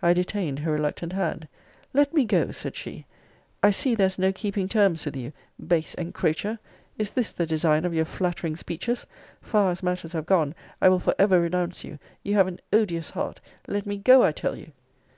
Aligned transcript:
I 0.00 0.12
detained 0.12 0.60
her 0.60 0.70
reluctant 0.70 1.14
hand. 1.14 1.48
Let 1.92 2.14
me 2.14 2.24
go, 2.24 2.52
said 2.52 2.76
she. 2.76 3.06
I 3.60 3.72
see 3.72 3.96
there 3.96 4.06
is 4.06 4.20
no 4.20 4.30
keeping 4.32 4.68
terms 4.68 5.04
with 5.04 5.16
you. 5.16 5.32
Base 5.66 5.94
encroacher! 5.98 6.60
Is 6.96 7.10
this 7.10 7.32
the 7.32 7.44
design 7.44 7.84
of 7.84 7.92
your 7.92 8.04
flattering 8.04 8.54
speeches? 8.54 9.04
Far 9.42 9.72
as 9.72 9.82
matters 9.82 10.12
have 10.12 10.26
gone, 10.26 10.54
I 10.80 10.88
will 10.88 11.00
for 11.00 11.16
ever 11.18 11.40
renounce 11.40 11.82
you. 11.82 11.98
You 12.22 12.34
have 12.34 12.46
an 12.46 12.60
odious 12.72 13.10
heart. 13.10 13.40
Let 13.66 13.84
me 13.84 13.98
go, 13.98 14.22
I 14.22 14.30
tell 14.30 14.56
you. 14.56 14.70